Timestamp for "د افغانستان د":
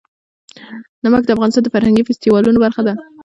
1.25-1.69